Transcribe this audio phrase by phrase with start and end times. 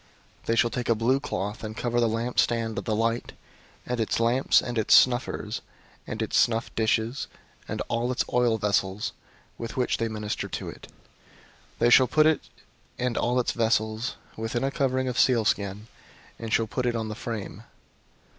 [0.39, 3.33] 004:009 They shall take a blue cloth, and cover the lampstand of the light,
[3.85, 5.61] and its lamps, and its snuffers,
[6.07, 7.27] and its snuff dishes,
[7.67, 9.13] and all its oil vessels,
[9.59, 10.87] with which they minister to it.
[11.73, 12.41] 004:010 They shall put it
[12.97, 15.85] and all its vessels within a covering of sealskin,
[16.39, 17.61] and shall put it on the frame.